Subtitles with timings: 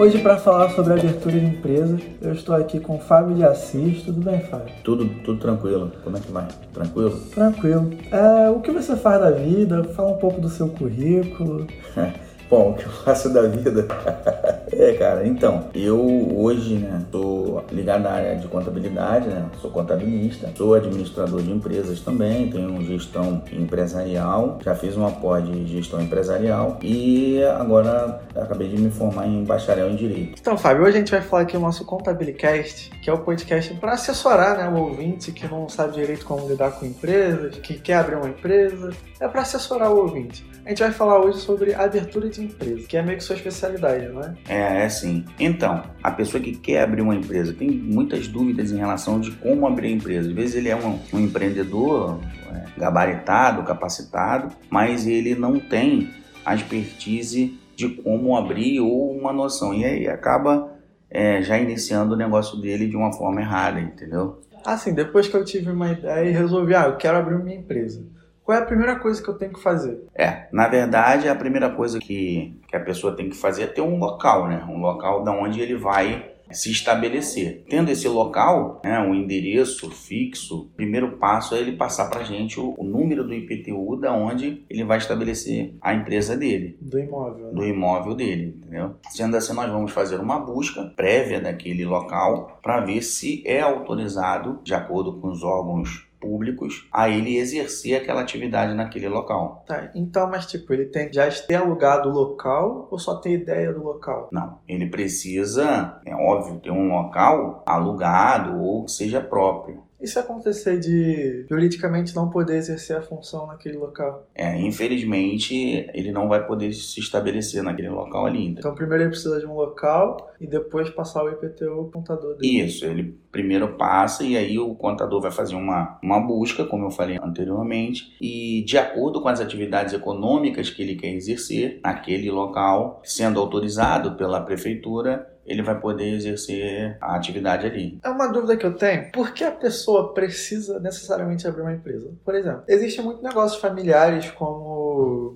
[0.00, 4.02] Hoje, para falar sobre abertura de empresa, eu estou aqui com o Fábio de Assis.
[4.02, 4.72] Tudo bem, Fábio?
[4.82, 5.92] Tudo, tudo tranquilo.
[6.02, 6.48] Como é que vai?
[6.72, 7.20] Tranquilo?
[7.34, 7.90] Tranquilo.
[8.10, 9.84] É, o que você faz da vida?
[9.84, 11.66] Fala um pouco do seu currículo.
[12.50, 13.86] Bom, o que eu faço da vida?
[14.72, 20.52] é, cara, então, eu hoje, né, tô ligado na área de contabilidade, né, sou contabilista,
[20.56, 26.76] sou administrador de empresas também, tenho gestão empresarial, já fiz uma pós de gestão empresarial
[26.82, 30.40] e agora acabei de me formar em bacharel em Direito.
[30.40, 33.72] Então, Fábio, hoje a gente vai falar aqui o nosso Contabilicast, que é o podcast
[33.74, 37.98] para assessorar, né, o ouvinte que não sabe direito como lidar com empresas, que quer
[37.98, 40.50] abrir uma empresa, é para assessorar o ouvinte.
[40.64, 44.08] A gente vai falar hoje sobre abertura de empresa, que é meio que sua especialidade,
[44.08, 44.34] não é?
[44.48, 45.24] É, é sim.
[45.38, 49.66] Então, a pessoa que quer abrir uma empresa tem muitas dúvidas em relação de como
[49.66, 50.28] abrir a empresa.
[50.28, 52.20] Às vezes ele é um, um empreendedor
[52.52, 56.10] é, gabaritado, capacitado, mas ele não tem
[56.44, 59.72] a expertise de como abrir ou uma noção.
[59.74, 60.72] E aí acaba
[61.10, 64.40] é, já iniciando o negócio dele de uma forma errada, entendeu?
[64.64, 68.04] Assim, depois que eu tive uma ideia e resolvi, ah, eu quero abrir minha empresa
[68.44, 70.02] qual é a primeira coisa que eu tenho que fazer?
[70.14, 73.80] É, na verdade, a primeira coisa que, que a pessoa tem que fazer é ter
[73.80, 74.64] um local, né?
[74.68, 77.64] Um local da onde ele vai se estabelecer.
[77.68, 82.24] Tendo esse local, né, um endereço fixo, o primeiro passo é ele passar para a
[82.24, 86.76] gente o, o, número do IPTU da onde ele vai estabelecer a empresa dele.
[86.80, 87.46] Do imóvel.
[87.46, 87.52] Né?
[87.52, 88.96] Do imóvel dele, entendeu?
[89.10, 94.60] Sendo assim, nós vamos fazer uma busca prévia daquele local para ver se é autorizado,
[94.64, 99.64] de acordo com os órgãos públicos a ele exercer aquela atividade naquele local.
[99.66, 103.72] Tá, então, mas tipo, ele tem já ter alugado o local ou só tem ideia
[103.72, 104.28] do local?
[104.30, 109.89] Não, ele precisa, é óbvio, ter um local alugado ou seja próprio.
[110.00, 114.26] E se acontecer de juridicamente não poder exercer a função naquele local?
[114.34, 118.46] É, infelizmente, ele não vai poder se estabelecer naquele local ali.
[118.46, 122.62] Então, primeiro ele precisa de um local e depois passar o IPTU ao contador dele.
[122.62, 126.90] Isso, ele primeiro passa e aí o contador vai fazer uma, uma busca, como eu
[126.90, 133.00] falei anteriormente, e de acordo com as atividades econômicas que ele quer exercer naquele local,
[133.04, 137.98] sendo autorizado pela prefeitura, ele vai poder exercer a atividade ali.
[138.04, 139.10] É uma dúvida que eu tenho.
[139.10, 142.10] Por que a pessoa precisa necessariamente abrir uma empresa?
[142.24, 144.89] Por exemplo, existem muitos negócios familiares como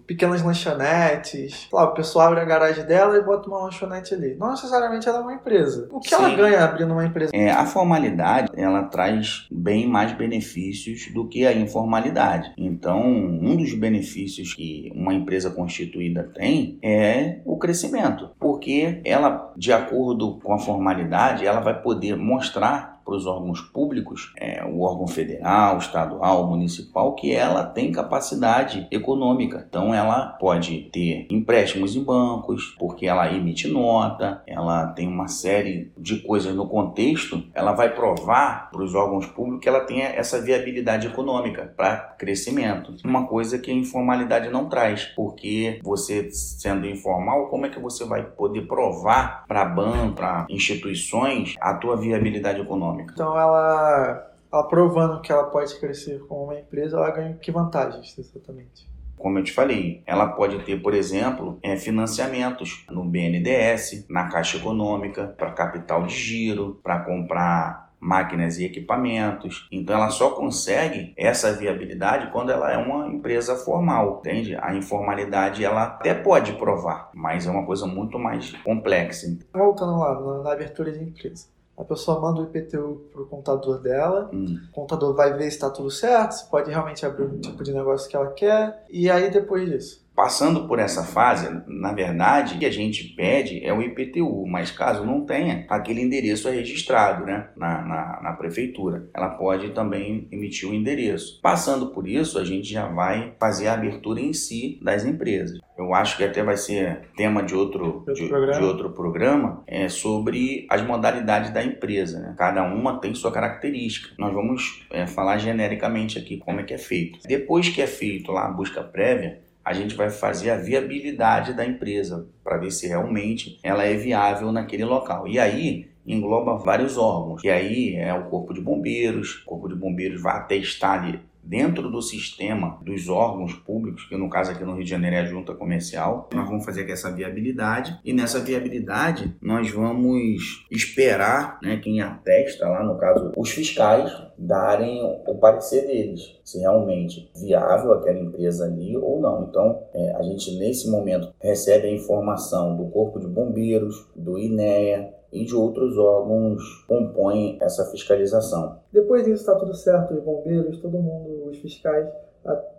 [0.07, 1.69] pequenas lanchonetes.
[1.73, 4.35] Lá, o pessoal abre a garagem dela e bota uma lanchonete ali.
[4.35, 5.89] Não necessariamente ela é uma empresa.
[5.91, 6.15] O que Sim.
[6.17, 7.31] ela ganha abrindo uma empresa?
[7.35, 12.53] É, a formalidade, ela traz bem mais benefícios do que a informalidade.
[12.57, 18.31] Então, um dos benefícios que uma empresa constituída tem é o crescimento.
[18.39, 23.61] Porque ela, de acordo acordo com a formalidade, ela vai poder mostrar para os órgãos
[23.61, 29.65] públicos, é, o órgão federal, estadual, municipal, que ela tem capacidade econômica.
[29.69, 35.93] Então ela pode ter empréstimos em bancos, porque ela emite nota, ela tem uma série
[35.97, 40.41] de coisas no contexto, ela vai provar para os órgãos públicos que ela tem essa
[40.41, 42.95] viabilidade econômica para crescimento.
[43.05, 48.05] Uma coisa que a informalidade não traz, porque você sendo informal, como é que você
[48.05, 52.94] vai poder provar para banco, para instituições a tua viabilidade econômica?
[53.03, 53.13] Econômica.
[53.15, 58.17] Então ela, ela provando que ela pode crescer como uma empresa, ela ganha que vantagens
[58.19, 58.93] exatamente?
[59.17, 64.59] Como eu te falei, ela pode ter, por exemplo, é, financiamentos no BNDES, na Caixa
[64.59, 69.67] Econômica, para capital de giro, para comprar máquinas e equipamentos.
[69.73, 74.55] Então ela só consegue essa viabilidade quando ela é uma empresa formal, entende?
[74.61, 79.27] A informalidade ela até pode provar, mas é uma coisa muito mais complexa.
[79.55, 81.54] Voltando lá na, na abertura de empresa.
[81.77, 84.61] A pessoa manda o IPTU pro contador dela, hum.
[84.71, 87.73] o contador vai ver se está tudo certo, se pode realmente abrir o tipo de
[87.73, 92.59] negócio que ela quer, e aí depois disso Passando por essa fase, na verdade, o
[92.59, 97.27] que a gente pede é o IPTU, mas caso não tenha, aquele endereço é registrado
[97.27, 99.09] né, na, na, na, prefeitura.
[99.13, 101.41] Ela pode também emitir o endereço.
[101.43, 105.59] Passando por isso, a gente já vai fazer a abertura em si das empresas.
[105.77, 110.67] Eu acho que até vai ser tema de outro, de, de, outro programa é sobre
[110.71, 112.21] as modalidades da empresa.
[112.21, 112.35] Né?
[112.39, 114.15] Cada uma tem sua característica.
[114.17, 117.19] Nós vamos é, falar genericamente aqui como é que é feito.
[117.27, 121.65] Depois que é feito lá a busca prévia, a gente vai fazer a viabilidade da
[121.65, 125.27] empresa para ver se realmente ela é viável naquele local.
[125.27, 127.43] E aí engloba vários órgãos.
[127.43, 131.91] E aí é o corpo de bombeiros, o corpo de bombeiros vai atestar ali dentro
[131.91, 135.25] do sistema dos órgãos públicos, que no caso aqui no Rio de Janeiro é a
[135.25, 142.01] junta comercial, nós vamos fazer essa viabilidade e nessa viabilidade nós vamos esperar né, quem
[142.01, 148.65] atesta lá, no caso, os fiscais darem o parecer deles, se realmente viável aquela empresa
[148.65, 149.47] ali ou não.
[149.49, 155.14] Então, é, a gente nesse momento recebe a informação do Corpo de Bombeiros, do INEA,
[155.35, 158.79] e de outros órgãos compõem essa fiscalização.
[158.93, 162.09] Depois disso está tudo certo, os bombeiros, todo mundo, os fiscais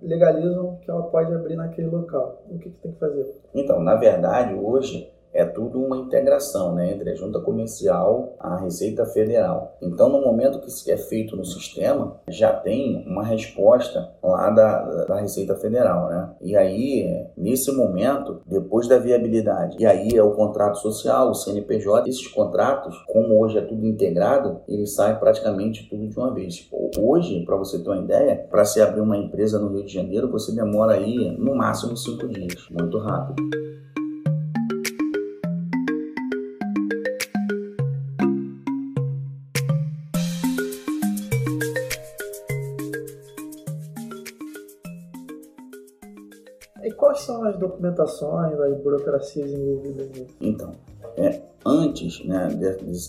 [0.02, 2.44] legalizam que ela pode abrir naquele local.
[2.50, 3.42] O que, que tem que fazer?
[3.54, 9.06] Então, na verdade, hoje é tudo uma integração né, entre a junta comercial a Receita
[9.06, 9.78] Federal.
[9.82, 15.04] Então, no momento que isso é feito no sistema, já tem uma resposta lá da,
[15.06, 16.08] da Receita Federal.
[16.08, 16.30] Né?
[16.42, 22.10] E aí, nesse momento, depois da viabilidade, e aí é o contrato social, o CNPJ,
[22.10, 26.70] esses contratos, como hoje é tudo integrado, eles saem praticamente tudo de uma vez.
[26.98, 30.32] Hoje, para você ter uma ideia, para se abrir uma empresa no Rio de Janeiro,
[30.32, 33.44] você demora aí no máximo cinco dias, muito rápido.
[47.75, 50.36] Documentações, as burocracias envolvidas nisso?
[50.39, 50.72] Então,
[51.18, 52.47] é, antes, né,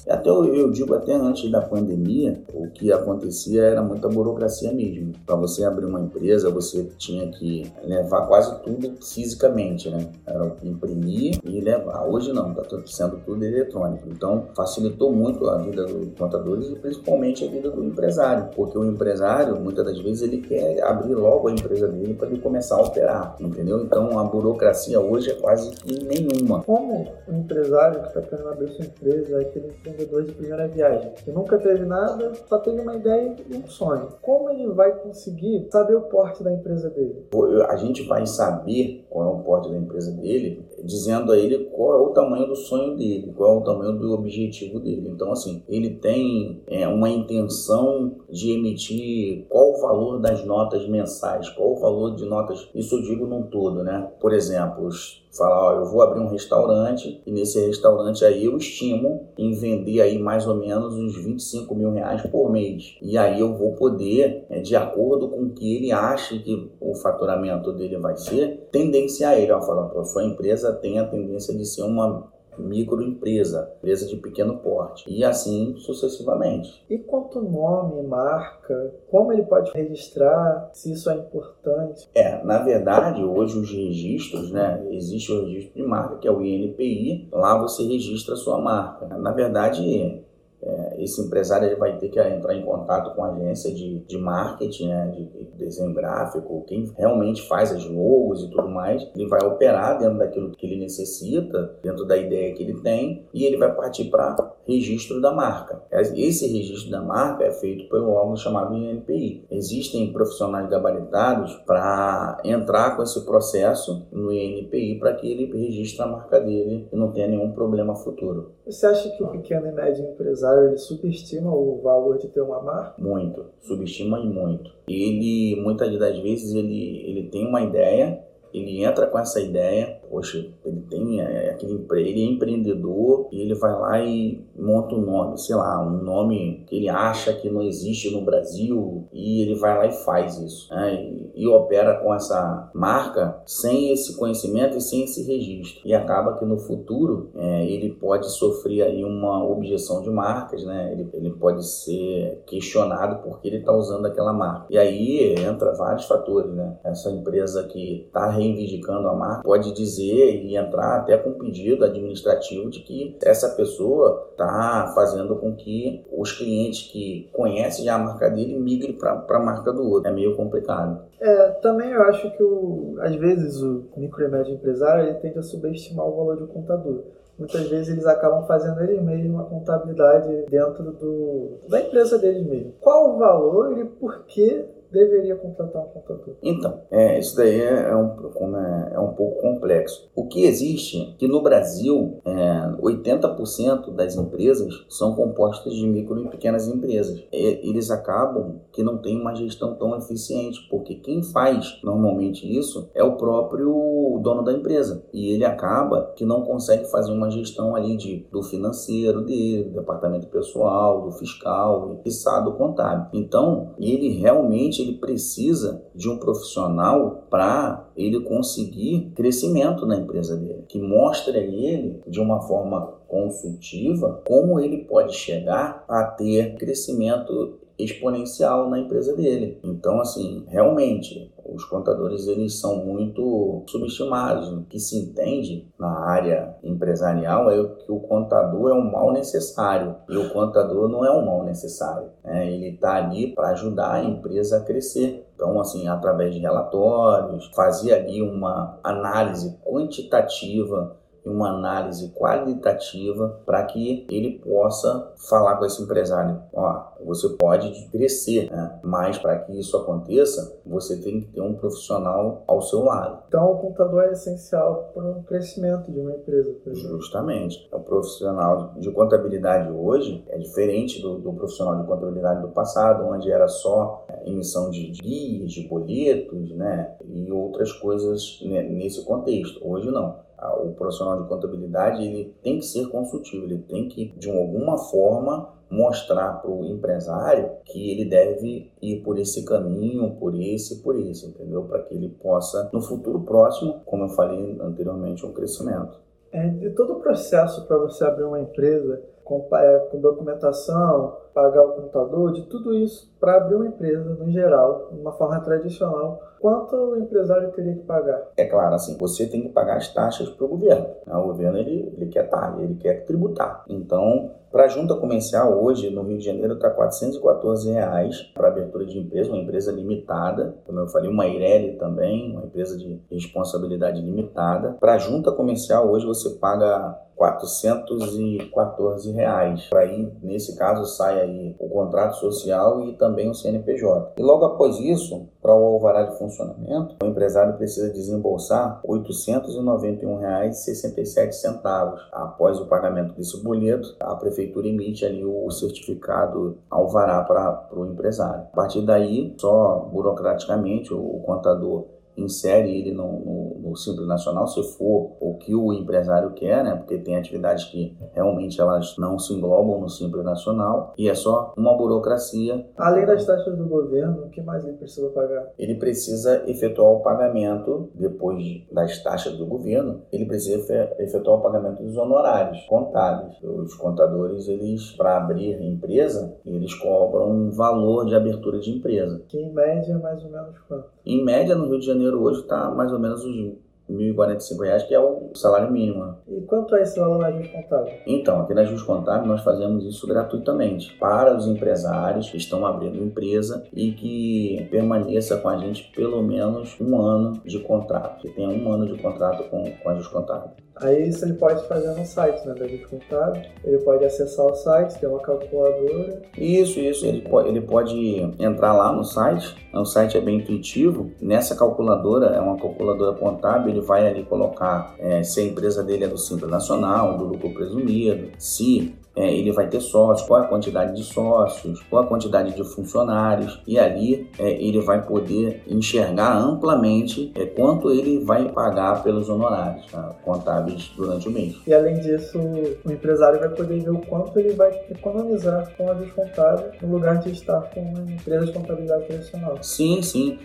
[0.09, 5.13] até eu, eu, digo até antes da pandemia, o que acontecia era muita burocracia mesmo.
[5.27, 10.09] Para você abrir uma empresa, você tinha que levar quase tudo fisicamente, né?
[10.27, 12.07] Era imprimir e levar.
[12.07, 14.09] Hoje não, está sendo tudo eletrônico.
[14.09, 18.85] Então facilitou muito a vida dos contadores e principalmente a vida do empresário, porque o
[18.85, 22.83] empresário muitas das vezes ele quer abrir logo a empresa dele para ele começar a
[22.83, 23.83] operar, entendeu?
[23.83, 26.63] Então a burocracia hoje é quase nenhuma.
[26.63, 31.31] Como o empresário que está querendo abrir sua empresa, aquele empreendedor de primeira viagem, que
[31.31, 34.09] nunca teve nada, só teve uma ideia e um sonho.
[34.23, 37.27] Como ele vai conseguir saber o porte da empresa dele?
[37.69, 41.95] A gente vai saber qual é o porte da empresa dele, dizendo a ele qual
[41.95, 45.09] é o tamanho do sonho dele, qual é o tamanho do objetivo dele.
[45.09, 51.49] Então, assim, ele tem é, uma intenção de emitir qual o valor das notas mensais,
[51.51, 54.11] qual o valor de notas, isso eu digo num todo, né?
[54.21, 54.89] Por exemplo,
[55.37, 60.01] falar, ó, eu vou abrir um restaurante e nesse restaurante aí eu estimo em vender
[60.01, 62.97] aí mais ou menos uns 25 mil reais por mês.
[63.03, 66.95] E aí eu vou poder, é, de acordo com o que ele acha que o
[66.95, 69.53] faturamento dele vai ser, tendenciar ele.
[69.53, 74.59] Ó, falar, pô, sua empresa tem a tendência de ser uma microempresa, empresa de pequeno
[74.59, 76.85] porte e assim sucessivamente.
[76.89, 82.09] E quanto nome, marca, como ele pode registrar, se isso é importante?
[82.15, 86.43] É, na verdade, hoje os registros, né, existe o registro de marca que é o
[86.43, 89.07] INPI, lá você registra a sua marca.
[89.19, 90.25] Na verdade,
[90.63, 94.19] é, esse empresário ele vai ter que entrar em contato com a agência de, de
[94.19, 99.41] marketing, né, de desenho gráfico, quem realmente faz as logos e tudo mais, ele vai
[99.47, 103.75] operar dentro daquilo que ele necessita, dentro da ideia que ele tem, e ele vai
[103.75, 105.83] partir para registro da marca.
[105.93, 109.45] Esse registro da marca é feito pelo órgão chamado INPI.
[109.51, 116.07] Existem profissionais gabaritados para entrar com esse processo no INPI para que ele registre a
[116.07, 118.57] marca dele e não tenha nenhum problema futuro.
[118.67, 122.63] Você acha que o pequeno e médio empresário ele subestima o valor de ter uma
[122.63, 122.95] marca?
[123.01, 124.71] Muito, subestima e muito.
[124.89, 128.23] Ele muitas das vezes ele, ele tem uma ideia,
[128.53, 133.55] ele entra com essa ideia, poxa, ele tem é, aquele ele é empreendedor e ele
[133.55, 137.61] vai lá e monta um nome, sei lá, um nome que ele acha que não
[137.61, 140.95] existe no Brasil e ele vai lá e faz isso, né?
[140.95, 146.39] E, e opera com essa marca sem esse conhecimento e sem esse registro e acaba
[146.39, 150.93] que no futuro é, ele pode sofrer aí uma objeção de marcas, né?
[150.93, 156.07] Ele, ele pode ser questionado porque ele está usando aquela marca e aí entra vários
[156.07, 156.79] fatores, né?
[156.83, 161.85] Essa empresa que está reivindicando a marca pode dizer dizer e entrar até com pedido
[161.85, 167.99] administrativo de que essa pessoa está fazendo com que os clientes que conhecem já a
[167.99, 170.09] marca dele migrem para a marca do outro.
[170.09, 171.05] É meio complicado.
[171.21, 175.39] É, também eu acho que o, às vezes o micro e médio empresário ele tende
[175.39, 177.05] a subestimar o valor do contador
[177.39, 182.73] muitas vezes eles acabam fazendo eles mesmos a contabilidade dentro do, da empresa deles mesmo.
[182.81, 186.37] Qual o valor e por que deveria contratar um contador?
[186.43, 190.11] Então, é, isso daí é, é um, é, é um pouco complexo.
[190.15, 196.21] O que existe é que no Brasil, é, 80% das empresas são compostas de micro
[196.25, 197.25] e pequenas empresas.
[197.33, 202.91] E, eles acabam que não tem uma gestão tão eficiente, porque quem faz normalmente isso
[202.95, 205.05] é o próprio dono da empresa.
[205.13, 209.75] E ele acaba que não consegue fazer uma gestão ali de, do financeiro dele, do
[209.75, 212.11] departamento pessoal, do fiscal e
[212.45, 213.07] do contábil.
[213.13, 220.65] Então, ele realmente ele precisa de um profissional para ele conseguir crescimento na empresa dele,
[220.69, 227.59] que mostre a ele de uma forma consultiva como ele pode chegar a ter crescimento
[227.79, 229.59] exponencial na empresa dele.
[229.63, 234.53] Então, assim, realmente, os contadores eles são muito subestimados.
[234.53, 239.97] O que se entende na área empresarial é que o contador é um mal necessário
[240.09, 242.09] e o contador não é um mal necessário.
[242.25, 242.51] Né?
[242.53, 245.27] Ele está ali para ajudar a empresa a crescer.
[245.35, 250.97] Então, assim, através de relatórios, fazer ali uma análise quantitativa
[251.27, 258.51] uma análise qualitativa para que ele possa falar com esse empresário, ó, você pode crescer,
[258.51, 258.79] né?
[258.83, 263.25] mas para que isso aconteça, você tem que ter um profissional ao seu lado.
[263.29, 266.57] Então, o contador é essencial para o crescimento de uma empresa.
[266.67, 267.69] Justamente.
[267.73, 273.31] O profissional de contabilidade hoje é diferente do, do profissional de contabilidade do passado, onde
[273.31, 279.61] era só é, emissão de guias, de boletos, né, e outras coisas nesse contexto.
[279.67, 284.31] Hoje não o profissional de contabilidade ele tem que ser consultivo, ele tem que, de
[284.31, 290.83] alguma forma, mostrar para o empresário que ele deve ir por esse caminho, por esse,
[290.83, 291.65] por esse, entendeu?
[291.65, 295.99] Para que ele possa, no futuro próximo, como eu falei anteriormente, um crescimento.
[296.31, 301.63] É, de todo o processo para você abrir uma empresa, com, é, com documentação, pagar
[301.63, 306.23] o contador, de tudo isso para abrir uma empresa no geral, de uma forma tradicional,
[306.41, 308.23] quanto o empresário teria que pagar?
[308.37, 310.87] É claro, assim, você tem que pagar as taxas para o governo.
[311.05, 311.15] Né?
[311.15, 313.65] O governo ele, ele quer estar, ele quer tributar.
[313.69, 318.87] Então, para a junta comercial, hoje no Rio de Janeiro está 414 reais para abertura
[318.87, 324.01] de empresa, uma empresa limitada, como eu falei, uma Ireli também, uma empresa de responsabilidade
[324.01, 324.77] limitada.
[324.79, 329.67] Para a junta comercial, hoje você paga 414 reais.
[329.69, 334.13] Para aí, nesse caso, sai aí o contrato social e também o CNPJ.
[334.19, 341.97] E logo após isso, para o alvará de funcionamento, o empresário precisa desembolsar R$ 891,67.
[342.13, 348.47] Após o pagamento desse boleto, a prefeitura emite ali o certificado alvará para o empresário.
[348.53, 354.63] A partir daí, só burocraticamente, o contador insere ele no, no, no Simples Nacional, se
[354.77, 356.75] for o que o empresário quer, né?
[356.77, 361.53] Porque tem atividades que realmente elas não se englobam no Simples Nacional e é só
[361.57, 362.67] uma burocracia.
[362.77, 365.49] Além das taxas do governo, o que mais ele precisa pagar?
[365.59, 371.83] Ele precisa efetuar o pagamento, depois das taxas do governo, ele precisa efetuar o pagamento
[371.83, 373.37] dos honorários contábeis.
[373.43, 379.23] Os contadores, eles, para abrir empresa, eles cobram um valor de abertura de empresa.
[379.29, 380.89] Que em média é mais ou menos quanto?
[381.05, 383.57] Em média, no Rio de Janeiro hoje está mais ou menos os
[383.89, 386.05] R$ 1.045, que é o salário mínimo.
[386.05, 386.15] Né?
[386.29, 387.93] E quanto é esse valor na Jus Contábil?
[388.07, 393.03] Então, aqui na Jus Contábil nós fazemos isso gratuitamente para os empresários que estão abrindo
[393.03, 398.49] empresa e que permaneça com a gente pelo menos um ano de contrato, que tenha
[398.49, 400.66] um ano de contrato com, com a Jus Contábil.
[400.77, 404.55] Aí isso ele pode fazer no site né, da Jus Contábil, ele pode acessar o
[404.55, 406.23] site, tem uma calculadora.
[406.37, 407.97] Isso, isso, ele pode, ele pode
[408.39, 413.71] entrar lá no site, o site é bem intuitivo, nessa calculadora, é uma calculadora contábil,
[413.71, 417.55] ele vai ali colocar é, se a empresa dele é do Simples Nacional, do lucro
[417.55, 422.55] presumido, se é, ele vai ter sócios, qual a quantidade de sócios, qual a quantidade
[422.55, 429.03] de funcionários, e ali é, ele vai poder enxergar amplamente é, quanto ele vai pagar
[429.03, 431.57] pelos honorários tá, contábeis durante o mês.
[431.67, 432.39] E além disso,
[432.85, 437.19] o empresário vai poder ver o quanto ele vai economizar com a descontável no lugar
[437.21, 439.57] de estar com uma empresa de contabilidade tradicional.
[439.63, 440.39] Sim, sim.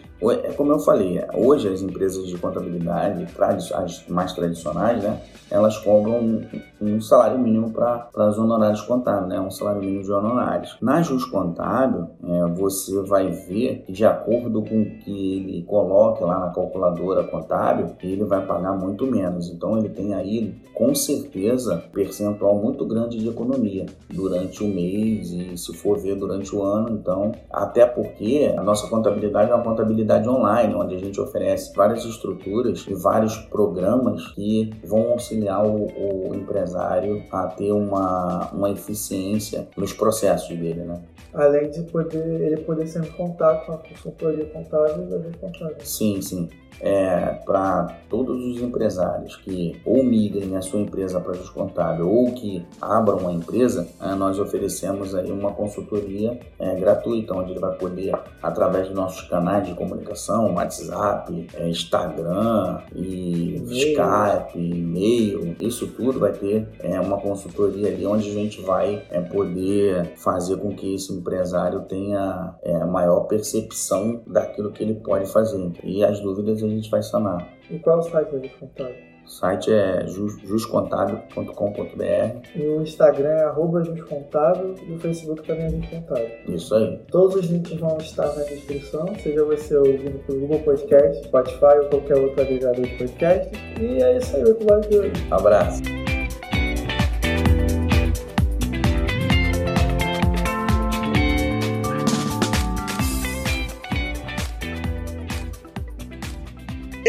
[0.43, 3.27] É como eu falei, hoje as empresas de contabilidade,
[3.73, 6.43] as mais tradicionais, né, elas cobram
[6.79, 10.77] um salário mínimo para as honorários contábeis, né, um salário mínimo de honorários.
[10.81, 16.23] Na Jus Contábil, é, você vai ver que de acordo com o que ele coloque
[16.23, 19.49] lá na calculadora contábil, ele vai pagar muito menos.
[19.49, 25.57] Então ele tem aí, com certeza, percentual muito grande de economia durante o mês e
[25.57, 30.27] se for ver durante o ano, então, até porque a nossa contabilidade é uma contabilidade
[30.27, 36.35] online, onde a gente oferece várias estruturas e vários programas que vão auxiliar o, o
[36.35, 41.01] empresário a ter uma, uma eficiência nos processos dele, né?
[41.33, 45.77] Além de poder ele poder sempre contar com a consultoria contábil e a contábil.
[45.83, 46.49] Sim, sim
[46.79, 52.31] é, para todos os empresários que ou migrem a sua empresa para o contábil ou
[52.33, 57.75] que abram uma empresa, é, nós oferecemos aí uma consultoria é, gratuita, onde ele vai
[57.75, 66.19] poder, através dos nossos canais de comunicação, WhatsApp, é, Instagram e Skype, e-mail, isso tudo
[66.19, 70.95] vai ter é, uma consultoria ali onde a gente vai é, poder fazer com que
[70.95, 72.55] esse empresário tenha
[72.89, 75.71] maior percepção daquilo que ele pode fazer.
[75.83, 77.47] E as dúvidas a gente vai sanar.
[77.69, 79.11] E qual é o site da Contábil?
[79.25, 82.47] O site é juscontábil.com.br.
[82.55, 86.29] E o Instagram é arroba juscontábil e o Facebook também é juscontábil.
[86.47, 86.99] Isso aí.
[87.09, 91.89] Todos os links vão estar na descrição, seja você ouvindo pelo Google Podcast, Spotify ou
[91.89, 93.51] qualquer outro agregador de podcast.
[93.79, 95.27] E é isso aí o episódio de hoje.
[95.29, 96.00] Abraço.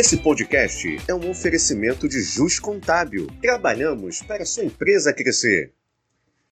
[0.02, 3.28] Esse podcast é um oferecimento de Jus Contábil.
[3.40, 5.72] Trabalhamos para sua empresa crescer.